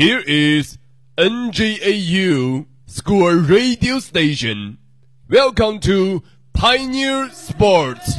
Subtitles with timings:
[0.00, 0.78] Here is
[1.18, 4.78] NJAU School Radio Station.
[5.28, 6.22] Welcome to
[6.54, 8.16] Pioneer Sports.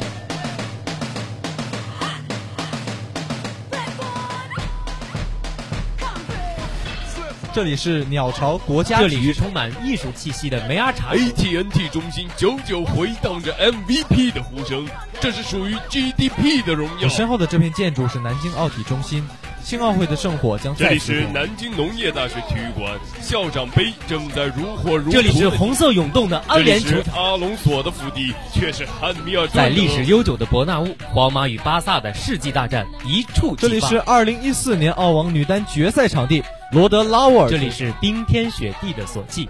[7.54, 14.88] 这里是鸟巢国家这里是充满艺术气息的梅阿查 AT&T 中心久久回荡着 MVP 的呼声，
[15.20, 17.08] 这是属于 GDP 的荣耀我。
[17.10, 19.22] 身后的这片建筑是南京奥体中心，
[19.62, 25.12] 青奥会的圣火将这里是再次点燃南京农业大学体育馆，校长杯正在如火如荼。
[25.12, 33.68] 这里是红色涌动的这里安联球是阿隆索的府邸，却是汉密尔顿在历史悠久的伯纳乌，皇马与巴萨的世纪大战一触即发。
[33.68, 37.50] 这里是二零一四年澳网女单决赛场地罗德拉沃尔。
[37.50, 39.46] 这里是冰天雪地的索契。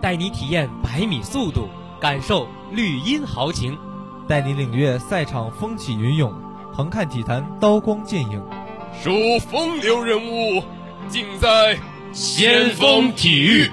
[0.00, 1.68] 带你体验百米速度，
[2.00, 3.76] 感受绿茵豪情。
[4.28, 6.32] 带你领略赛场风起云涌，
[6.72, 8.40] 横看体坛刀光剑影。
[9.02, 10.62] 数风流人物，
[11.08, 11.76] 尽在
[12.12, 13.68] 先锋体育。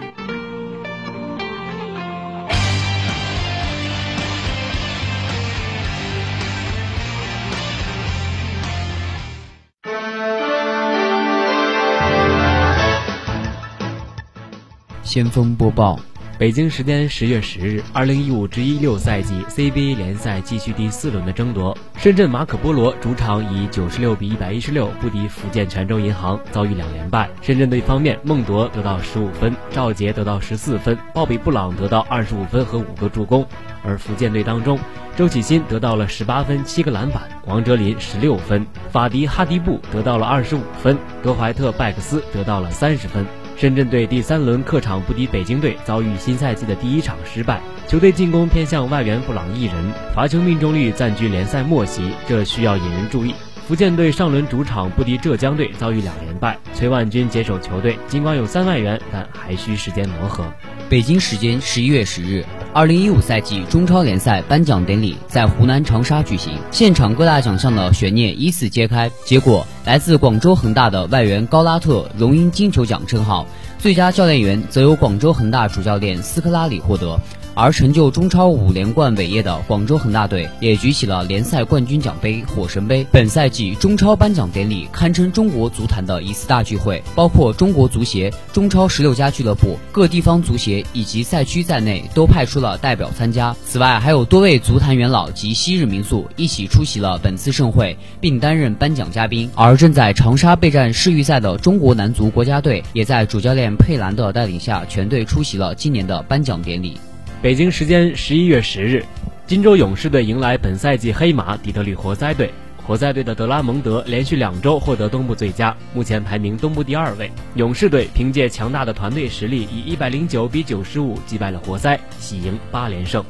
[15.14, 16.00] 先锋播报：
[16.40, 21.78] 北京时间十月十日，二零一五至一六赛季 CBA 联赛继续第四轮的争夺。
[21.98, 27.30] 深圳马可波罗主场以九十六比一百一十六不敌福建泉州银行，遭遇两连败。
[27.44, 33.46] 深圳队方面，孟铎得到十五分，赵杰得到十四分，鲍比布朗得到二十五分和五个助攻。
[33.84, 34.80] 而福建队当中，
[35.16, 43.24] 周启新得到了十八分、七个篮板，王哲林十六分，法迪哈迪布得到了二十五分，德怀特拜克斯得到了三十分。
[43.56, 47.62] 深圳队第三轮客场不敌北京队，遭遇新赛季的第一场失败。
[47.88, 49.76] 球队进攻偏向外援布朗一人，
[50.14, 53.34] 罚球命中率暂居联赛末席，这需要引人注意。
[53.66, 56.60] 福建队上轮主场不敌浙江队，遭遇两连败。
[56.74, 60.44] 崔万军接手球队，尽管有三外援，但还需时间磨合。
[60.90, 69.10] 北京时间十一月十日，二零一五赛季中超联赛颁奖典礼在湖南长沙举行，现场各大奖项的悬念依次揭开。
[69.24, 73.48] 结果，来自广州恒大的外援高拉特荣膺金球奖称号，
[73.80, 77.18] 最佳教练员则由广州恒大主教练斯科拉里获得。
[77.56, 83.06] 而成就中超五连冠伟业的广州恒大队也举起了联赛冠军奖杯——火神杯。
[83.12, 93.56] 本赛季中超颁奖典礼堪称中国足坛的一次大聚会，包括中国足协、中超十六家俱乐部、各地方足协以及赛区在内，都派出了代表参加。
[93.66, 99.50] 此外，还有多位足坛元老及昔日名宿一起出席了本次盛会，并担任颁奖嘉宾。
[99.54, 106.98] 而正在长沙备战世预赛的中国男足国家队，也在主教练佩兰的带领下，全队出席了今年的颁奖典礼。
[107.44, 109.04] 北京时间十一月十日，
[109.46, 112.50] 金州勇士队迎来本赛季黑马底特律活塞队。
[112.88, 117.30] 活塞队的德拉蒙德连续两周获得东部最佳，目前排名东部第二位。
[117.56, 123.22] 勇士队凭借强大的团队实力，以一百零九比九十五击败了活塞，喜迎八连胜。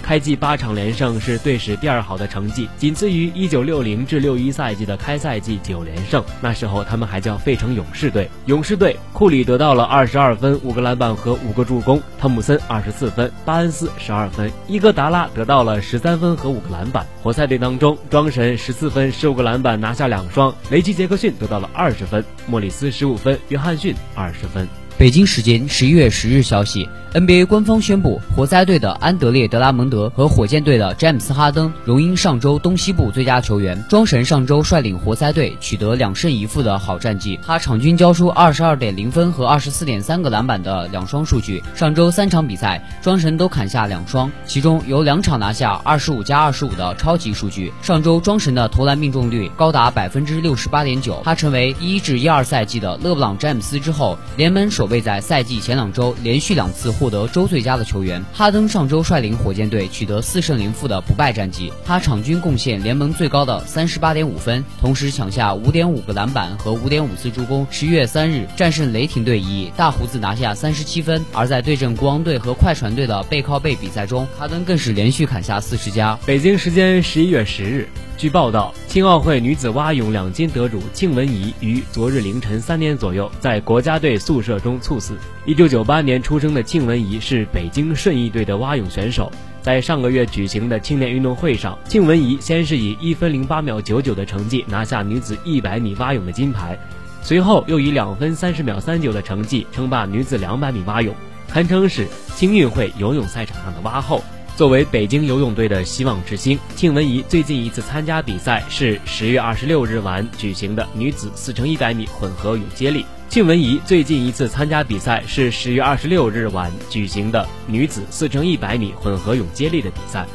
[0.00, 6.24] 开季八场连胜是队史第二好的成绩，仅次于一九六零至六一赛季的开赛季九连胜。
[6.40, 8.28] 那时候他们还叫费城勇士队。
[8.46, 17.06] 勇士队库里得到了二十二分、五个篮板和五个助攻，汤姆森二十四分，巴恩斯十二分，伊戈达拉得到了十三分和五个篮板。
[17.22, 24.66] 活塞队当中，庄神十四分、十五个篮板拿下两双，雷吉杰克逊得到了二十分，莫里斯十五分，约翰逊二十分。
[25.00, 33.82] 北京时间十一月十日消息，NBA 官方宣布，活塞队的安德烈·德拉蒙德和火箭队的詹姆斯·哈登荣膺上周东西部最佳球员。
[33.88, 41.64] 庄神上周率领活塞队取得两胜一负的好战绩，他场均交出二十二点零分和二十四点三个篮板的两双数据。
[41.74, 47.72] 上周三场比赛，庄神都砍下两双，其中有两场拿下二十五加二十五的超级数据。
[47.80, 58.22] 上周庄神的投篮命中率高达百分之六十八点九，他成为一至一二赛季的勒布朗·詹姆斯之后，联盟首位在赛季前两周连续两次获得周最佳的球员。
[58.34, 67.66] 哈登上周率领火箭队取得四胜零负的不败战绩，他场均贡献联盟最高的三十八点五分，同时抢下五点五个篮板和五点五次助攻。
[67.70, 71.24] 十一月三日战胜雷霆队，以大胡子拿下三十七分。
[71.32, 76.18] 而在对阵国王队和快船队的背靠背比赛中，哈登更是连续砍下四十加。
[76.26, 77.88] 北京时间十一月十日，
[78.20, 85.16] 据报道，青奥会女子蛙泳两金得主庆文怡于昨日凌晨三点左右在国家队宿舍中猝死。
[85.46, 89.32] 一九九八年出生的庆文怡是北京顺义队的蛙泳选手。
[89.62, 96.78] 在上个月举行的青年运动会上，庆文怡先是以一分零八秒九九的成绩拿下女子一百米蛙泳的金牌，
[97.22, 101.14] 随后又以两分三十秒三九的成绩称霸女子两百米蛙泳，
[101.48, 102.06] 堪称是
[102.36, 104.22] 青运会游泳赛场上的蛙后。
[104.60, 113.06] 作为北京游泳队的希望之星，庆文怡最近一次参加比赛是十月二十六日晚举行的女子四乘一百米混合泳接力。
[113.30, 120.26] 庆文怡最近一次参加比赛是十月二十六日晚举行的女子四乘一百米混合泳接力的比赛，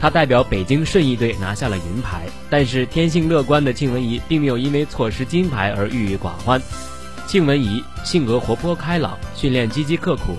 [0.00, 2.22] 她代表北京顺义队拿下了银牌。
[2.48, 6.58] 但是天性乐观的庆文怡并没有因为错失金牌而郁郁寡欢。
[7.26, 10.38] 庆文怡性格活泼开朗，训练积极刻苦，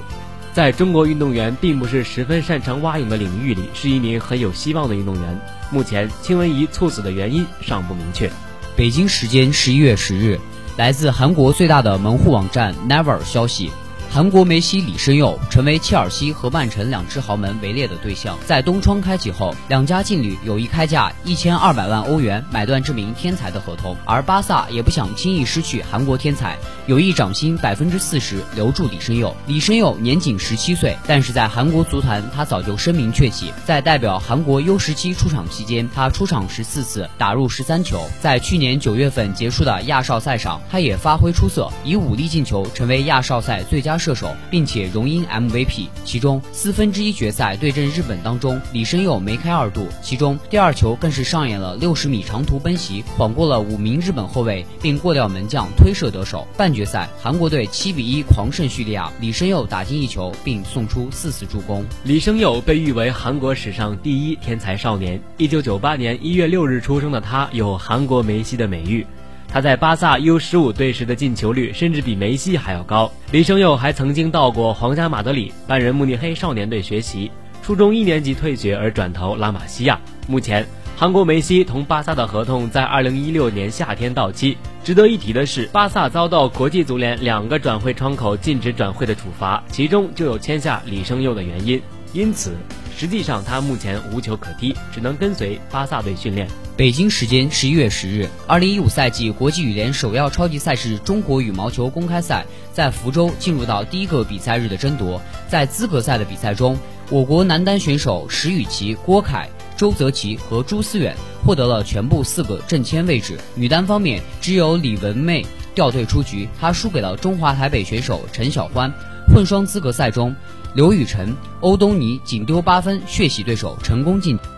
[0.57, 5.39] 在中国运动员并不是十分擅长蛙泳的领域里，是一名很有希望的运动员。
[5.69, 8.27] 目前，庆文怡猝死的原因尚不明确。
[8.75, 10.39] 北京时间十一月十日。
[10.75, 13.69] 来自韩国最大的门户网站 Never 消息。
[14.09, 18.35] 韩国梅西李申佑成为切尔西和曼城两支豪门围猎的对象。
[18.47, 26.57] 在东窗开启后，两家劲旅有意开价一千二百万欧元买断这名天才的合同，而巴萨也不想轻易失去韩国天才，
[26.87, 29.35] 有意涨薪百分之四十留住李申佑。
[29.45, 33.51] 李申佑年仅十七岁，但是在韩国足坛他早就声名鹊起。
[33.65, 38.09] 在代表韩国 U 十七出场期间，他出场十四次，打入十三球。
[38.19, 43.96] 在去年九月份结束的亚少赛上，他也发挥出色，以五粒进球成为亚少赛最佳。
[43.97, 45.87] 射手，并且荣膺 MVP。
[46.05, 56.47] 其中四分之一决赛对阵日本当中，李申佑梅开二度，其中第二球更是上演了六十米长途奔袭，晃过了五名日本后卫，并过掉门将推射得手。
[56.55, 61.85] 半决赛，韩国队七比一狂胜叙利亚，李申佑打进一球，并送出四次助攻。
[62.03, 65.21] 李申佑被誉为韩国史上第一天才少年。
[65.37, 69.05] 一九九八年一月六日出生的他，有韩国梅西的美誉。
[69.47, 73.11] 他在巴萨 U 十五队时的进球率甚至比梅西还要高。
[73.31, 77.31] 李胜佑还曾经到过皇家马德里、拜仁慕尼黑少年队学习，
[77.63, 79.99] 初中一年级退学而转投拉玛西亚。
[80.27, 84.57] 目前，韩国梅西同巴萨的合同在二零一六年夏天到期。
[84.83, 91.81] 值得一提的是，巴萨遭到国际足联两个转会窗口禁止转会的处罚，其中就有签下李胜佑的原因。
[92.13, 92.55] 因此，
[92.95, 96.47] 实际上他目前无球可踢，只能跟随巴萨队训练。
[96.77, 105.19] 北京时间十一月十日，二零一五赛季国际羽联首要超级赛事中国羽毛球公开赛在福州进入到第一个比赛日的争夺。
[105.49, 106.77] 在资格赛的比赛中，
[107.09, 113.39] 我国男单选手石宇奇、郭凯、周泽奇和朱思远获得了全部四个正签位置。
[113.55, 118.93] 女单方面，只有李文妹掉队出局，她输给了中华台北选手陈晓欢。
[119.33, 120.35] 混双资格赛中，
[120.75, 124.37] 刘雨辰、欧东尼仅丢八分，血洗对手，成功晋。
[124.37, 124.56] 级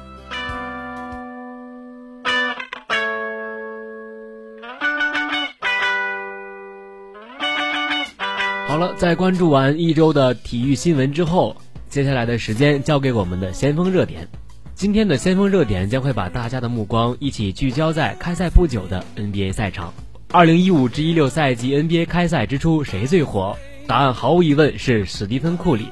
[8.80, 11.56] 了，在关注完一周的体育新闻之后，
[11.90, 14.28] 接下来的时间交给我们的先锋热点。
[14.74, 19.94] 今天的先锋热点将会把大家的目光一起聚焦在开赛不久的 NBA 赛场。
[20.32, 23.58] 二零一五至一六赛季 NBA 开赛之初，谁最火？
[23.86, 25.88] 答案毫无疑问是史蒂芬·库里。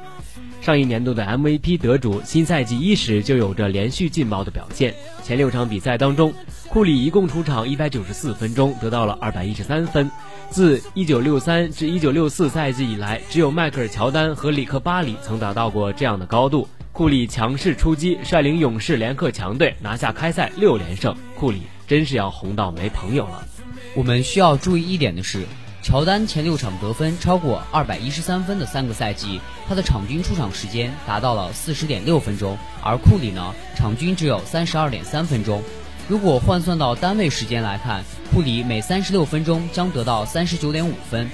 [0.67, 4.93] 上一年度的 MVP 得主，新赛季伊始就有着连续劲爆的表现。
[5.23, 6.33] 前六场比赛当中，
[6.67, 10.11] 库里一共出场一百九十四分钟，得到了二百一十三分。
[10.49, 16.67] 自一九六三至一九六四赛季以来，只有迈克尔·乔丹和里克·巴里曾达到过这样的高度。
[16.91, 21.15] 库里强势出击，率领勇士连克强队，拿下开赛六连胜。
[21.37, 23.47] 库里真是要红到没朋友了。
[23.95, 25.45] 我们需要注意一点的是，
[25.87, 29.39] 乔丹前六场得分超过二百一十三分的三个赛季，
[29.69, 35.63] 他的场均出场时间达到了四十点六分钟，而库里呢，场均只有三十二点三分钟。
[36.09, 38.03] 如果换算到单位时间来看，
[38.33, 41.29] 库里每三十六分钟将得到三十九点五分，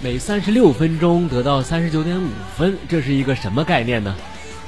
[0.00, 4.14] 每三十六分钟得到三十九点五分，这是一个什么概念呢？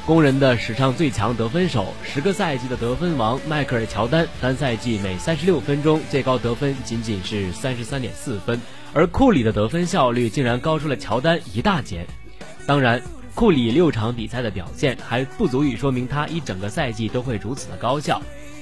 [0.05, 8.61] 工人的史上最强得分手，十个赛季的得分王迈克尔·乔丹，单赛季每三十六分钟最高得分仅仅是三十三点四分，
[8.93, 12.07] 而库里的得分效率竟然高出了乔丹一大截。
[12.67, 13.01] 当然，
[13.35, 18.21] 库里六场比赛的表现还不足以说明他一整个赛季都会如此的高效。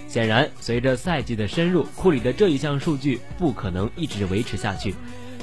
[0.08, 4.94] 显然，随着赛季的深入，库里的这一项数据不可能一直维持下去。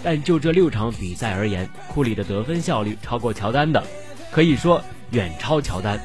[0.03, 3.83] 但就这六场比赛而言，库里的得分效率超过乔丹的，
[4.31, 5.99] 可以说远超乔丹。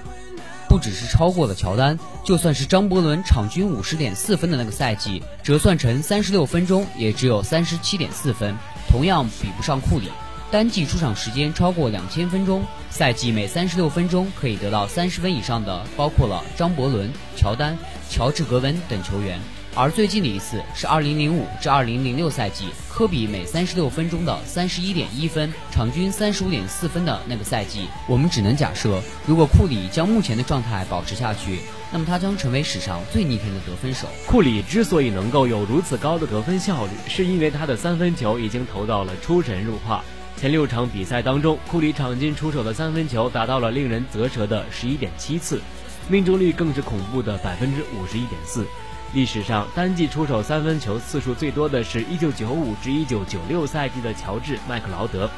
[0.79, 8.55] 不只是超过了乔丹，就算是张伯伦场均五十点四分的那个赛季，折算成三十六分钟，也只有三十七点四分，
[8.89, 10.09] 同样比不上库里。
[10.53, 17.77] 单季出场时间超过两千分钟，赛季每三十六分钟可以得到三十分以上的，包括了张伯伦、乔丹、
[18.09, 19.41] 乔治·格文等球员。
[19.79, 27.87] 而最近的一次是二零零五至二零零六赛季，科比每三十六分钟的三十一点一分，场均三十五点四分的那个赛季。
[28.09, 31.61] 我们只能假设，如果库里将目前的状态保持下去，
[31.93, 34.09] 那么他将成为史上最逆天的得分手。
[34.27, 40.03] 库里之所以能够有如此高的得分效率，是因为他的三分球已经投到了出神入化。
[40.37, 45.63] 前六场比赛当中，库里场均出手的三分球达到了令人啧舌的十一点七次，
[46.09, 48.67] 命中率更是恐怖的百分之五十一点四。
[49.15, 55.31] 历史上单季出手三分球次数最多的是一九九五至一九九六赛季的乔治麦克劳德，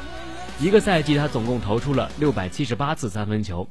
[0.59, 3.67] 一个赛季他总共投出了六百七十八次三分球。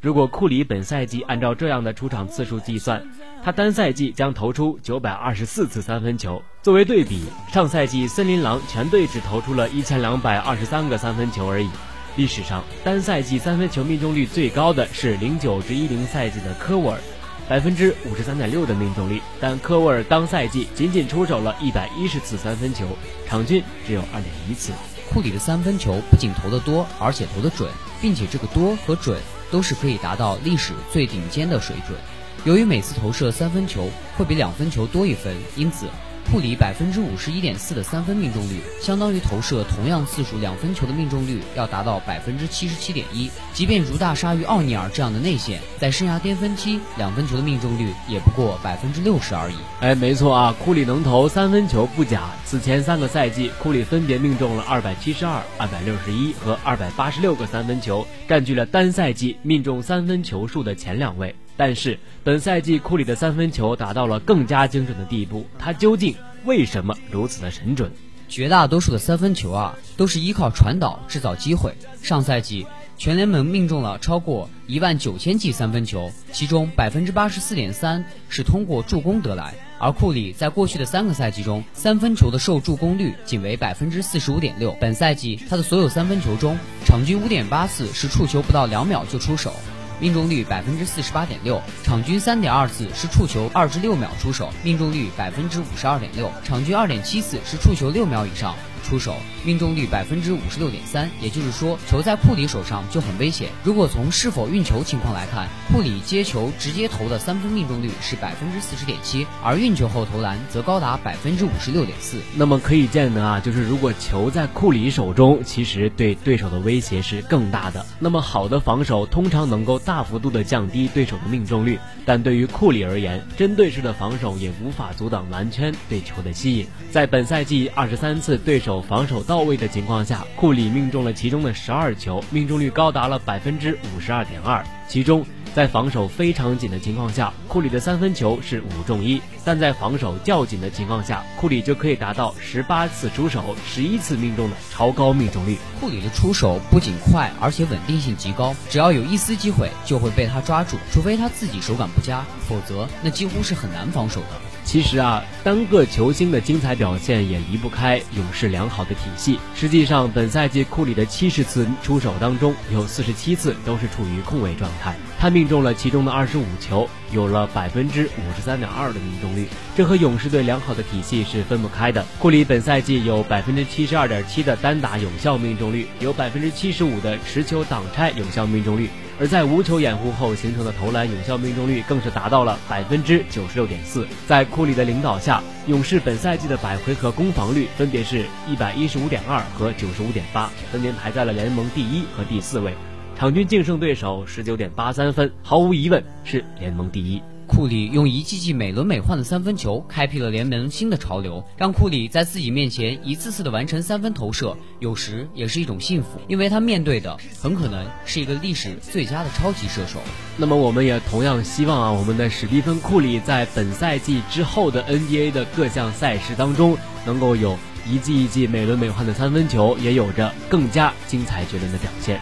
[0.00, 3.02] 如果库里本赛季按照这样的出场次数计算，
[3.42, 6.40] 他单赛季将投出九百二十四次三分球。
[6.62, 11.68] 作为对比，上赛季森林狼全队只投出了一千两百二十三个三分球而已。
[12.16, 17.00] 历史上单赛季三分球命中率最高的是零九至一零赛季的科沃尔。
[17.48, 22.86] 百分之五十三点六的命中率，但科沃尔当赛季仅仅出手了一百一十次三分球，
[23.26, 24.72] 场均只有二点一次。
[25.10, 27.70] 库里的三分球不仅投得多，而且投得准，
[28.02, 29.18] 并且这个多和准
[29.50, 31.98] 都是可以达到历史最顶尖的水准。
[32.44, 33.88] 由于每次投射三分球
[34.18, 35.86] 会比两分球多一分，因此。
[36.30, 43.30] 库里百分之五十一点四的三分命中率，相当于投射同样次数两分球的命中率要达到百分之七十七点一。
[43.54, 49.54] 即便如大鲨鱼奥尼尔这样的内线，在生涯巅峰期，两分球的命中率也不过百分之六十而已。
[49.80, 52.24] 哎，没错啊，库里能投三分球不假。
[52.44, 61.34] 此前三个赛季，库里分别命中了二百七十二、二百六十一和二百八十六个三分球，占据了单赛季命中三分球数的前两位。
[61.58, 67.90] 但是本赛季库里的三分球达到了更加精准的地步，他究竟为什么如此的神准？
[68.28, 71.74] 绝大多数的三分球啊，都是依靠传导制造机会。
[72.02, 79.54] 上赛季全联盟命中了超过一万九千记三分球，其中百分之八十四点三是通过助攻得来。
[79.80, 84.76] 而库里在过去的三个赛季中，三分球的受助攻率仅为百分之四十五点六。
[84.78, 89.52] 本赛季他的所有三分球中，场均五点八次是触球不到两秒就出手。
[90.00, 98.54] 命中率百分之四十八点六，场均三点二次是触球二至六秒出手，命中率百分之五十二点六，场均二点七次是触球六秒以上。
[98.88, 103.50] 出手命中率百分之五十六点三，也就是说，球在库里手上就很危险。
[103.62, 112.18] 如果从是否运球情况来看，库里接球直接投的三分命中率是百分之四十点七，而运球后投篮则高达百分之五十六点四。
[112.34, 117.84] 那么可以见得啊，就是如果球在库里手中，其实对对手的威胁是更大的。
[117.98, 126.66] 那么好的防守通常能够大幅度的降低对手的命中率，但对于库里而言，针对式的防守也无法阻挡篮圈对球的吸引。
[126.90, 134.64] 在本赛季二十三次对手防守到位的情况下，库里命中了其中的十二球，命中率高达了百分之五十二点二。
[134.88, 145.58] 其中，在防守非常紧的情况下，库里的三分球是五中一；但在防守较紧的情况下，库里就可以达到十八次出手、十一次命中的超高命中率。
[145.78, 154.40] 库里的出手不仅快，而且稳定性极高，只要有一丝机会就会被他抓住，除非他自己手感不佳，否则那几乎是很难防守的。
[154.68, 159.40] 其实啊，单个球星的精彩表现也离不开勇士良好的体系。
[159.54, 169.48] 实际上，本赛季库里的七十次出手当中，有四十七次都是处于控卫状态，他命中了其中的二十五球，有了百分之五十三点二的命中率。
[169.76, 172.04] 这和勇士队良好的体系是分不开的。
[172.20, 178.88] 库里本赛季有百分之七十二点七的单打有效命中率，有百分之七十五的持球挡拆有效命中率。
[179.20, 184.06] 而在无球掩护后形成的投篮有效命中率更是达到了百分之九十六点四。
[184.28, 192.72] 在库里的领导下，勇士本赛季的百回合攻防率分别是一百一十五点二和九十五点八，分别排在了联盟第一和第四位。
[193.18, 197.20] 场均净胜对手十九点八三分，毫无疑问是联盟第一。
[197.48, 209.98] 库里用一记记美轮美奂的三分球，开辟了联盟新的潮流，让库里在自己面前一次次的完成三分投射，有时也是一种幸福，因为他面对的很可能是一个历史最佳的超级射手。
[210.36, 222.20] 那么，我们也同样希望啊，我们的史蒂芬·库里在本赛季之后的 NBA 的各项赛事当中，能够有一记一记美轮美奂的三分球，也有着更加精彩绝伦的表现。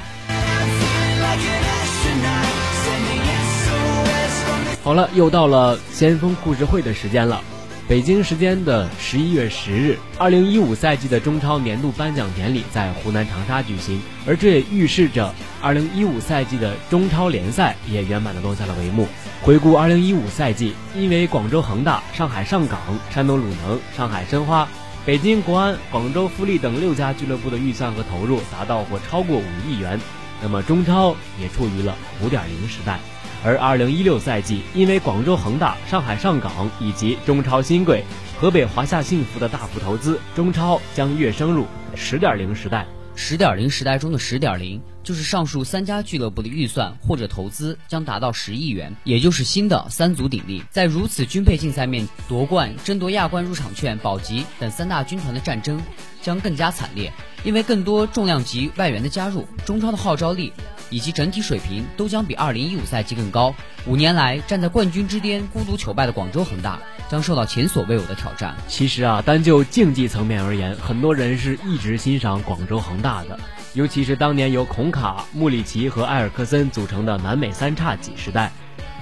[4.86, 7.42] 好了，又到了先锋故事会的时间了。
[7.88, 19.08] 北京时间的十一月十日，二零一五赛季的中超年度颁奖典礼在湖南长沙举行，而这也预示着二零一五赛季的中超联赛也圆满的落下了帷幕。
[19.42, 22.78] 回顾二零一五赛季，因为广州恒大、上海上港、
[23.10, 24.68] 山东鲁能、上海申花、
[25.04, 29.98] 北京国安、广州富力等六家俱乐部的预算和投入达到或超过五亿元，
[30.42, 32.98] 那么中超也处于了五点零时代。
[33.44, 38.02] 而二零一六赛季，因为广州恒大、上海上港以及中超新贵
[38.40, 42.86] 河北华夏幸福的大幅投资，中超将跃升入十点零时代。
[43.18, 50.62] 十点零时代中的十点零，就是上述三家俱乐部的预算或者投资将达到十亿元，也就是新的三足鼎立。
[50.70, 55.82] 在如此军备竞赛面，夺冠、争夺亚冠入场券、保级等三大军团的战争
[56.20, 57.10] 将更加惨烈，
[57.42, 60.52] 因为更多重量级外援的加入，中超的号召力
[60.90, 63.54] 以及整体水平都将比二零一五赛季更高。
[63.86, 66.78] 五年来站在冠军之巅、孤独求败的广州恒大
[67.08, 68.54] 将受到前所未有的挑战。
[68.66, 73.38] 其实啊，单就竞技层面而言，很多人是一直欣赏广州恒大的。
[73.74, 78.50] 尤其是当年由孔卡、穆里奇和埃尔克森组成的南美三叉戟时代，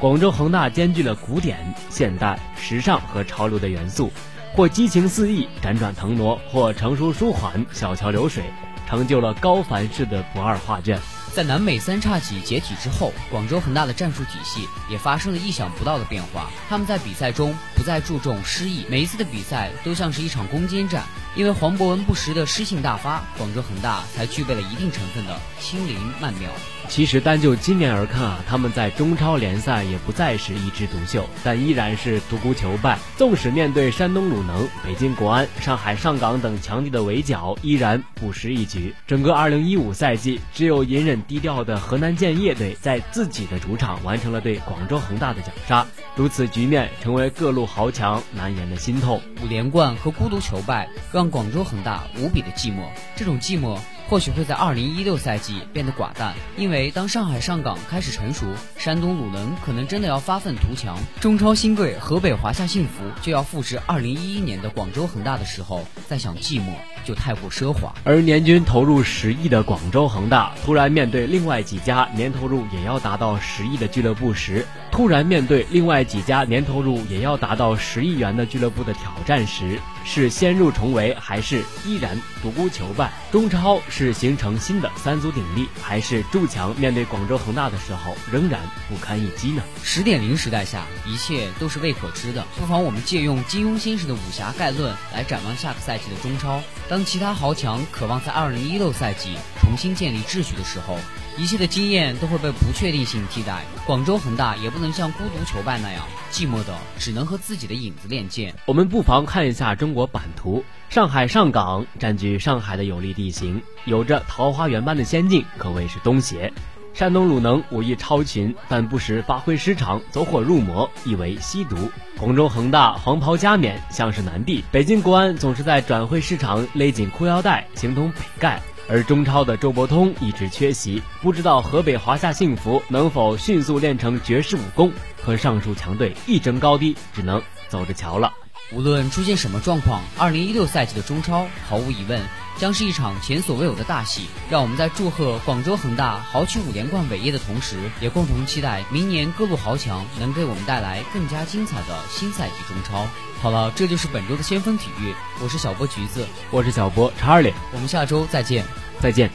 [0.00, 4.12] 广州恒大兼具了古典、现代、时尚和潮流的元素，
[4.52, 8.42] 或激情四溢、辗转腾挪，或成熟舒缓、小桥流水，
[8.88, 10.98] 成就了高凡式的不二画卷。
[11.34, 16.48] 在南美三叉戟解体之后，广州恒大的战术体系也发生了意想不到的变化。
[16.68, 21.02] 他们在比赛中不再注重失意，每一次的比赛都像是一场攻坚战。
[21.36, 26.48] 因为黄博文不时的诗性大发，广州恒大才具备了一定成分的轻灵曼妙。
[26.86, 32.98] 其实单就今年而看啊，他们在中超联赛也不再是一枝独秀，但依然是独孤求败。
[33.16, 38.94] 纵使面对山东鲁能、北京国安、上海上港等强敌的围剿，依然不失一局。
[39.06, 45.86] 整个2015赛季，只有隐忍低调的河南建业队在自己的主场完成了对广州恒大的绞杀。
[46.14, 49.22] 如此局面，成为各路豪强难言的心痛。
[49.42, 52.88] 五连冠和孤独求败，让广州恒大无比的寂寞。
[53.16, 53.78] 这种寂寞。
[54.06, 58.46] 或许会在二零一六赛季变得寡淡，因为当上海上港开始成熟，
[58.76, 66.66] 山东鲁能可能真的要发愤图强，中超新贵河北华夏幸福就要复制二零一一年的广州恒大的时候，再想寂寞
[67.02, 67.94] 就太过奢华。
[68.04, 83.10] 而年均投入十亿的广州恒大，突然面对另外几家年投入也要达到十亿的俱乐部时，突然面对另外几家年投入也要达到十亿元的俱乐部的挑战时，是先入重围，还是依然独孤求败？
[83.32, 83.80] 中超。
[83.96, 89.62] 是形成新的三足鼎立，还是筑墙面对广州恒大的时候仍然不堪一击呢？
[89.84, 92.44] 十点零时代下，一切都是未可知的。
[92.58, 96.60] 不妨我们借用金庸先生的武侠概论来展望下个赛季的中超。
[96.88, 100.98] 当其他豪强渴望在二零一六赛季重新建立秩序的时候。
[101.36, 108.54] 一切的经验都会被不确定性替代，广州恒大也不能像孤独求败那样寂寞的只能和自己的影子练剑。
[108.66, 116.52] 我们不妨看一下中国版图，上海上港占据上海的有利地形，有着桃花源般的仙境，可谓是东邪。
[116.92, 121.90] 山东鲁能武艺超群，但不时发挥失常，走火入魔，意为西毒。
[122.16, 124.62] 广州恒大黄袍加冕，像是南帝。
[124.70, 128.56] 北京国安总是在转会市场勒紧裤腰带，形同北丐。
[128.88, 138.32] 而中超的周伯通一直缺席，不知道河北华夏幸福能否迅速练成绝世武功，和上述强队一争高低，只能走着瞧了。
[138.72, 142.20] 无论出现什么状况，二零一六赛季的中超毫无疑问
[142.56, 144.26] 将是一场前所未有的大戏。
[144.50, 153.06] 让我们在祝贺广州恒大豪取五连冠伟业的同时，也共同期待明年各路豪强能给我们带来更加精彩的新赛季中超。
[153.40, 158.64] 好了，这就是本周的先锋体育，我是小波橘子，我是小波查理，我们下周再见，
[159.00, 159.30] 再见。